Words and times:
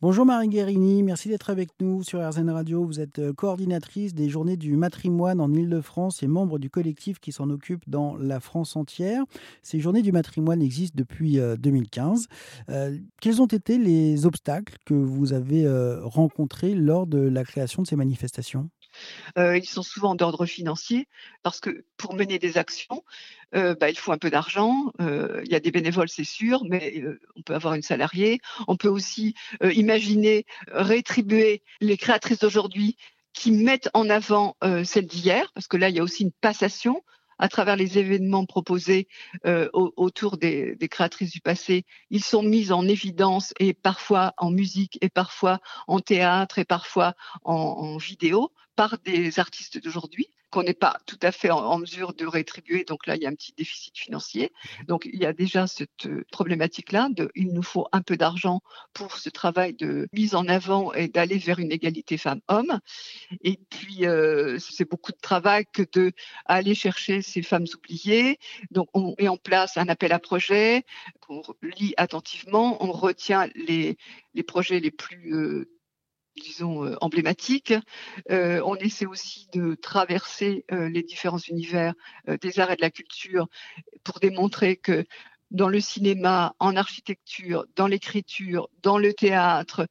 Bonjour 0.00 0.24
Marie 0.24 0.46
Guérini, 0.46 1.02
merci 1.02 1.28
d'être 1.28 1.50
avec 1.50 1.70
nous 1.80 2.04
sur 2.04 2.20
RZN 2.20 2.50
Radio. 2.50 2.84
Vous 2.84 3.00
êtes 3.00 3.18
euh, 3.18 3.32
coordinatrice 3.32 4.14
des 4.14 4.28
journées 4.28 4.56
du 4.56 4.76
matrimoine 4.76 5.40
en 5.40 5.52
Ile-de-France 5.52 6.22
et 6.22 6.28
membre 6.28 6.60
du 6.60 6.70
collectif 6.70 7.18
qui 7.18 7.32
s'en 7.32 7.50
occupe 7.50 7.82
dans 7.88 8.16
la 8.16 8.38
France 8.38 8.76
entière. 8.76 9.24
Ces 9.64 9.80
journées 9.80 10.02
du 10.02 10.12
matrimoine 10.12 10.62
existent 10.62 10.94
depuis 10.96 11.40
2015. 11.58 12.28
Euh, 12.68 12.74
euh, 12.74 12.98
quels 13.20 13.42
ont 13.42 13.46
été 13.46 13.76
les 13.76 14.24
obstacles 14.24 14.76
que 14.84 14.94
vous 14.94 15.32
avez 15.32 15.66
rencontrés 16.04 16.76
lors 16.76 17.08
de 17.08 17.18
la 17.18 17.42
création 17.42 17.82
de 17.82 17.88
ces 17.88 17.96
manifestations? 17.96 18.70
Ils 19.36 19.68
sont 19.68 19.82
souvent 19.82 20.14
d'ordre 20.14 20.46
financier 20.46 21.08
parce 21.42 21.60
que 21.60 21.84
pour 21.96 22.14
mener 22.14 22.38
des 22.38 22.58
actions, 22.58 23.04
bah, 23.52 23.88
il 23.88 23.98
faut 23.98 24.12
un 24.12 24.18
peu 24.18 24.30
d'argent. 24.30 24.92
il 24.98 25.50
y 25.50 25.54
a 25.54 25.60
des 25.60 25.70
bénévoles, 25.70 26.08
c'est 26.08 26.24
sûr, 26.24 26.62
mais 26.64 27.02
on 27.36 27.42
peut 27.42 27.54
avoir 27.54 27.74
une 27.74 27.82
salariée. 27.82 28.40
On 28.66 28.76
peut 28.76 28.88
aussi 28.88 29.34
imaginer 29.62 30.46
rétribuer 30.70 31.62
les 31.80 31.96
créatrices 31.96 32.40
d'aujourd'hui 32.40 32.96
qui 33.32 33.52
mettent 33.52 33.90
en 33.94 34.10
avant 34.10 34.56
celles 34.84 35.06
d'hier, 35.06 35.50
parce 35.54 35.68
que 35.68 35.76
là, 35.76 35.88
il 35.88 35.96
y 35.96 36.00
a 36.00 36.02
aussi 36.02 36.24
une 36.24 36.32
passation 36.32 37.02
à 37.38 37.48
travers 37.48 37.76
les 37.76 37.98
événements 37.98 38.46
proposés 38.46 39.08
autour 39.72 40.36
des, 40.36 40.76
créatrices 40.90 41.32
du 41.32 41.40
passé, 41.40 41.84
ils 42.10 42.24
sont 42.24 42.42
mis 42.42 42.72
en 42.72 42.86
évidence 42.86 43.54
et 43.58 43.74
parfois 43.74 44.34
en 44.38 44.50
musique 44.50 44.98
et 45.00 45.08
parfois 45.08 45.60
en 45.86 46.00
théâtre 46.00 46.58
et 46.58 46.64
parfois 46.64 47.14
en 47.44 47.96
vidéo 47.96 48.52
par 48.76 48.98
des 49.04 49.38
artistes 49.38 49.82
d'aujourd'hui 49.82 50.28
qu'on 50.50 50.62
n'est 50.62 50.74
pas 50.74 50.98
tout 51.06 51.18
à 51.22 51.32
fait 51.32 51.50
en, 51.50 51.78
mesure 51.78 52.14
de 52.14 52.26
rétribuer. 52.26 52.84
Donc 52.84 53.06
là, 53.06 53.16
il 53.16 53.22
y 53.22 53.26
a 53.26 53.28
un 53.28 53.34
petit 53.34 53.52
déficit 53.56 53.96
financier. 53.96 54.52
Donc 54.86 55.08
il 55.10 55.20
y 55.20 55.26
a 55.26 55.32
déjà 55.32 55.66
cette 55.66 56.06
euh, 56.06 56.24
problématique-là 56.32 57.08
de 57.10 57.30
il 57.34 57.52
nous 57.52 57.62
faut 57.62 57.86
un 57.92 58.02
peu 58.02 58.16
d'argent 58.16 58.60
pour 58.92 59.16
ce 59.16 59.28
travail 59.28 59.74
de 59.74 60.08
mise 60.12 60.34
en 60.34 60.48
avant 60.48 60.92
et 60.92 61.08
d'aller 61.08 61.38
vers 61.38 61.58
une 61.58 61.72
égalité 61.72 62.16
femmes-hommes. 62.16 62.80
Et 63.42 63.58
puis 63.70 64.06
euh, 64.06 64.58
c'est 64.58 64.88
beaucoup 64.88 65.12
de 65.12 65.18
travail 65.20 65.66
que 65.72 65.82
de 65.92 66.12
aller 66.46 66.74
chercher 66.74 67.22
ces 67.22 67.42
femmes 67.42 67.66
oubliées. 67.76 68.38
Donc 68.70 68.88
on 68.94 69.14
met 69.18 69.28
en 69.28 69.36
place 69.36 69.76
un 69.76 69.88
appel 69.88 70.12
à 70.12 70.18
projet 70.18 70.84
qu'on 71.20 71.42
lit 71.62 71.94
attentivement, 71.96 72.82
on 72.82 72.92
retient 72.92 73.48
les, 73.54 73.98
les 74.34 74.42
projets 74.42 74.80
les 74.80 74.90
plus 74.90 75.34
euh, 75.34 75.77
disons, 76.40 76.84
euh, 76.84 76.96
emblématique. 77.00 77.74
Euh, 78.30 78.60
on 78.64 78.76
essaie 78.76 79.06
aussi 79.06 79.48
de 79.52 79.74
traverser 79.74 80.64
euh, 80.72 80.88
les 80.88 81.02
différents 81.02 81.38
univers 81.38 81.94
des 82.40 82.60
arts 82.60 82.70
et 82.70 82.76
de 82.76 82.82
la 82.82 82.90
culture 82.90 83.48
pour 84.04 84.20
démontrer 84.20 84.76
que 84.76 85.04
dans 85.50 85.68
le 85.68 85.80
cinéma, 85.80 86.54
en 86.58 86.76
architecture, 86.76 87.64
dans 87.74 87.86
l'écriture, 87.86 88.68
dans 88.82 88.98
le 88.98 89.14
théâtre, 89.14 89.88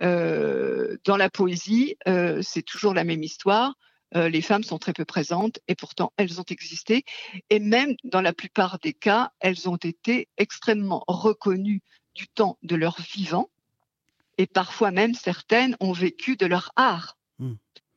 dans 0.00 1.16
la 1.16 1.30
poésie, 1.30 1.96
c'est 2.42 2.62
toujours 2.62 2.92
la 2.92 3.04
même 3.04 3.22
histoire. 3.22 3.74
les 4.14 4.42
femmes 4.42 4.64
sont 4.64 4.78
très 4.78 4.92
peu 4.92 5.06
présentes 5.06 5.60
et 5.66 5.74
pourtant 5.74 6.12
elles 6.18 6.40
ont 6.40 6.44
existé. 6.50 7.04
Et 7.48 7.58
même 7.58 7.94
dans 8.04 8.20
la 8.20 8.34
plupart 8.34 8.78
des 8.80 8.92
cas, 8.92 9.32
elles 9.40 9.66
ont 9.66 9.76
été 9.76 10.28
extrêmement 10.36 11.04
reconnues 11.08 11.80
du 12.14 12.28
temps 12.28 12.58
de 12.62 12.76
leur 12.76 13.00
vivant 13.00 13.48
et 14.38 14.46
parfois 14.46 14.90
même 14.90 15.14
certaines 15.14 15.76
ont 15.80 15.92
vécu 15.92 16.36
de 16.36 16.46
leur 16.46 16.72
art. 16.76 17.18
Hmm. 17.38 17.54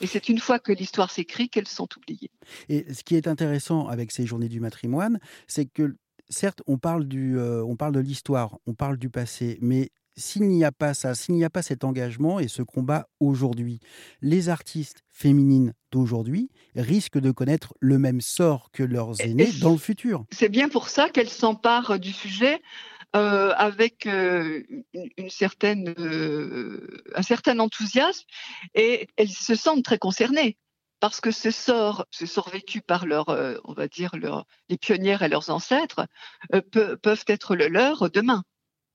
Et 0.00 0.06
c'est 0.06 0.28
une 0.28 0.38
fois 0.38 0.58
que 0.58 0.72
l'histoire 0.72 1.10
s'écrit 1.10 1.48
qu'elles 1.48 1.68
sont 1.68 1.88
oubliées. 1.96 2.30
Et 2.68 2.92
ce 2.92 3.04
qui 3.04 3.14
est 3.14 3.28
intéressant 3.28 3.86
avec 3.86 4.10
ces 4.10 4.26
journées 4.26 4.48
du 4.48 4.58
matrimoine, 4.58 5.20
c'est 5.46 5.66
que 5.66 5.94
certes, 6.28 6.62
on 6.66 6.78
parle, 6.78 7.04
du, 7.06 7.38
euh, 7.38 7.62
on 7.64 7.76
parle 7.76 7.92
de 7.92 8.00
l'histoire, 8.00 8.58
on 8.66 8.74
parle 8.74 8.96
du 8.96 9.10
passé, 9.10 9.58
mais 9.60 9.90
s'il 10.16 10.48
n'y 10.48 10.64
a 10.64 10.72
pas 10.72 10.92
ça, 10.94 11.14
s'il 11.14 11.34
n'y 11.34 11.44
a 11.44 11.50
pas 11.50 11.62
cet 11.62 11.84
engagement 11.84 12.38
et 12.38 12.48
ce 12.48 12.62
combat 12.62 13.08
aujourd'hui, 13.20 13.80
les 14.20 14.48
artistes 14.48 15.02
féminines 15.10 15.72
d'aujourd'hui 15.90 16.50
risquent 16.74 17.18
de 17.18 17.30
connaître 17.30 17.74
le 17.80 17.98
même 17.98 18.20
sort 18.20 18.70
que 18.72 18.82
leurs 18.82 19.20
aînés 19.20 19.50
dans 19.60 19.72
le 19.72 19.78
futur. 19.78 20.24
C'est 20.30 20.48
bien 20.48 20.68
pour 20.68 20.88
ça 20.88 21.08
qu'elles 21.08 21.30
s'emparent 21.30 21.98
du 21.98 22.12
sujet 22.12 22.60
euh, 23.14 23.52
avec 23.58 24.06
euh, 24.06 24.62
une, 24.94 25.28
certaine, 25.28 25.94
euh, 25.98 27.04
un 27.14 27.20
certain 27.20 27.58
enthousiasme 27.58 28.24
et 28.74 29.06
elles 29.16 29.28
se 29.28 29.54
sentent 29.54 29.84
très 29.84 29.98
concernées 29.98 30.56
parce 30.98 31.20
que 31.20 31.30
ce 31.30 31.50
sort, 31.50 32.06
ce 32.10 32.24
sort 32.24 32.48
vécu 32.48 32.80
par 32.80 33.04
on 33.64 33.72
va 33.74 33.86
dire, 33.88 34.16
leur, 34.16 34.46
les 34.70 34.78
pionnières 34.78 35.22
et 35.22 35.28
leurs 35.28 35.50
ancêtres 35.50 36.06
peuvent 36.70 37.24
être 37.26 37.54
le 37.54 37.68
leur 37.68 38.08
demain. 38.08 38.44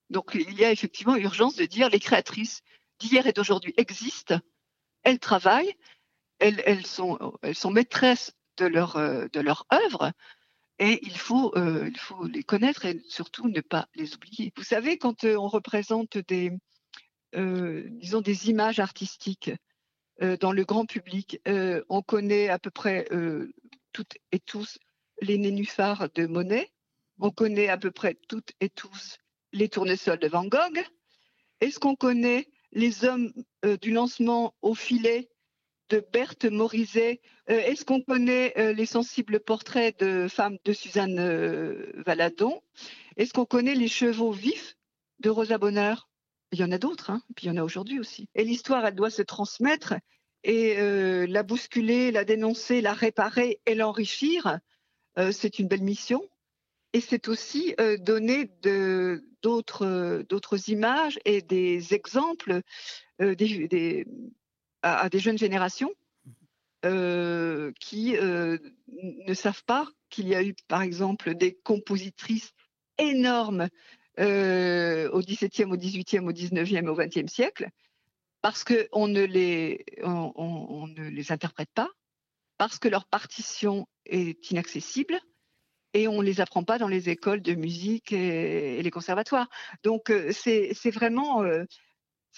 Donc 0.10 0.32
il 0.34 0.54
y 0.54 0.66
a 0.66 0.72
effectivement 0.72 1.16
urgence 1.16 1.56
de 1.56 1.66
dire 1.66 1.90
les 1.90 2.00
créatrices 2.00 2.62
d'hier 2.98 3.28
et 3.28 3.34
d'aujourd'hui 3.34 3.74
existent, 3.78 4.40
elles 5.04 5.20
travaillent, 5.20 5.76
elles, 6.40 6.64
elles, 6.66 6.88
sont, 6.88 7.34
elles 7.44 7.56
sont 7.56 7.72
maîtresses 7.72 8.32
de 8.56 8.66
leur, 8.66 8.96
de 8.98 9.40
leur 9.40 9.68
œuvre, 9.72 10.14
et 10.80 11.00
il 11.02 11.18
faut, 11.18 11.54
euh, 11.58 11.90
il 11.90 11.98
faut 11.98 12.26
les 12.28 12.44
connaître 12.44 12.86
et 12.86 13.02
surtout 13.08 13.48
ne 13.48 13.62
pas 13.62 13.88
les 13.96 14.14
oublier. 14.14 14.54
Vous 14.56 14.64
savez, 14.64 14.98
quand 14.98 15.24
euh, 15.24 15.36
on 15.36 15.48
représente 15.48 16.18
des, 16.18 16.52
euh, 17.36 17.84
disons, 17.90 18.22
des 18.22 18.50
images 18.50 18.80
artistiques 18.80 19.52
dans 20.40 20.52
le 20.52 20.66
grand 20.66 20.88
public, 20.88 21.40
on 21.46 22.02
connaît 22.02 22.50
à 22.50 22.58
peu 22.58 22.72
près 22.72 23.08
toutes 23.94 24.16
et 24.32 24.40
tous 24.40 24.80
les 25.22 25.38
nénuphars 25.38 26.10
de 26.16 26.26
Monet, 26.26 26.72
on 27.20 27.30
connaît 27.30 27.68
à 27.68 27.78
peu 27.78 27.92
près 27.92 28.18
toutes 28.28 28.54
et 28.60 28.70
tous 28.70 29.20
les 29.52 29.70
tournesols 29.70 30.18
de 30.18 30.28
Van 30.28 30.46
Gogh. 30.46 30.84
Est-ce 31.62 31.80
qu'on 31.80 31.96
connaît 31.96 32.48
les 32.72 33.06
hommes 33.06 33.32
du 33.80 33.92
lancement 33.92 34.56
au 34.64 34.74
filet 34.74 35.30
de 35.90 36.06
Berthe 36.12 36.46
Morizet. 36.46 37.22
Euh, 37.50 37.60
est-ce 37.60 37.86
qu'on 37.86 38.02
connaît 38.02 38.54
euh, 38.58 38.74
les 38.74 38.86
sensibles 38.86 39.40
portraits 39.40 40.00
de 40.00 40.28
femmes 40.28 40.58
de 40.66 40.74
Suzanne 40.74 41.20
euh, 41.20 41.92
Valadon? 42.06 42.62
Est-ce 43.16 43.34
qu'on 43.34 43.46
connaît 43.46 43.76
les 43.76 43.88
chevaux 43.88 44.32
vifs 44.32 44.78
de 45.20 45.30
Rosa 45.30 45.58
Bonheur? 45.58 46.10
Il 46.52 46.60
y 46.60 46.64
en 46.64 46.72
a 46.72 46.78
d'autres, 46.78 47.10
hein, 47.10 47.22
puis 47.36 47.46
il 47.46 47.50
y 47.50 47.52
en 47.52 47.58
a 47.58 47.64
aujourd'hui 47.64 48.00
aussi. 48.00 48.30
Et 48.36 48.44
l'histoire, 48.44 48.86
elle 48.86 48.96
doit 48.96 49.10
se 49.10 49.22
transmettre 49.22 49.96
et 50.44 50.78
la 51.28 51.44
bousculer, 51.44 52.12
la 52.12 52.24
dénoncer, 52.24 52.80
la 52.80 52.94
réparer 52.94 53.60
et 53.66 53.76
l'enrichir. 53.76 54.60
c'est 55.34 55.60
une 55.60 55.68
belle 55.68 55.84
mission. 55.84 56.22
Et 56.94 57.02
c'est 57.02 57.28
aussi 57.28 57.76
donner 58.00 58.50
d'autres 59.42 60.70
images 60.70 61.20
et 61.26 61.42
des 61.42 61.94
exemples 61.94 62.62
à, 64.82 65.10
des 65.10 65.20
jeunes 65.20 65.38
générations 65.38 65.92
euh, 66.86 67.72
qui 67.80 68.16
euh, 68.18 68.58
ne 68.88 69.34
savent 69.34 69.64
pas 69.66 69.88
qu'il 70.10 70.28
y 70.28 70.36
a 70.36 70.44
eu, 70.44 70.56
par 70.68 70.82
exemple, 70.82 71.34
des 71.36 71.54
compositrices 71.54 72.54
énormes 72.98 73.68
euh, 74.20 75.10
au 75.12 75.20
XVIIe, 75.20 75.66
au 75.66 75.78
XVIIIe, 75.78 76.20
au 76.20 76.32
XIXe, 76.32 76.88
au 76.88 76.96
XXe 76.96 77.32
siècle, 77.32 77.70
parce 78.42 78.64
qu'on 78.64 79.08
ne, 79.08 79.24
les, 79.24 79.86
on, 80.04 80.88
ne 80.88 81.10
les 81.10 81.32
interprète 81.32 81.70
pas, 81.74 81.90
parce 82.58 82.80
que 82.80 82.88
leur 82.88 83.06
partition 83.06 83.88
est 84.06 84.52
inaccessible 84.52 85.20
et 85.94 86.08
on 86.08 86.22
ne 86.22 86.28
les 86.28 86.42
apprend 86.42 86.64
pas 86.64 86.78
dans 86.78 86.88
les 86.88 87.10
écoles 87.10 87.42
de 87.42 87.54
musique 87.54 88.12
et, 88.12 88.82
les 88.82 88.92
conservatoires. 88.92 89.50
Donc 89.84 90.12
c'est 90.32 90.92
vraiment 90.92 91.44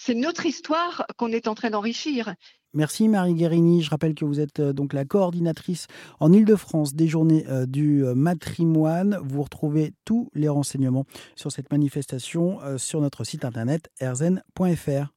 c'est 0.00 0.14
notre 0.14 0.46
histoire 0.46 1.04
qu'on 1.18 1.28
est 1.28 1.46
en 1.46 1.54
train 1.54 1.68
d'enrichir. 1.68 2.34
Merci 2.72 3.06
Marie 3.08 3.34
Guérini. 3.34 3.82
Je 3.82 3.90
rappelle 3.90 4.14
que 4.14 4.24
vous 4.24 4.40
êtes 4.40 4.60
euh, 4.60 4.72
donc 4.72 4.94
la 4.94 5.04
coordinatrice 5.04 5.88
en 6.20 6.32
Ile-de-France 6.32 6.94
des 6.94 7.06
journées 7.06 7.44
euh, 7.48 7.66
du 7.66 8.04
euh, 8.04 8.14
matrimoine. 8.14 9.18
Vous 9.22 9.42
retrouvez 9.42 9.92
tous 10.06 10.30
les 10.34 10.48
renseignements 10.48 11.04
sur 11.36 11.52
cette 11.52 11.70
manifestation 11.70 12.60
sur 12.78 13.00
notre 13.00 13.24
site 13.24 13.44
internet 13.44 13.90
erzen.fr. 14.00 15.12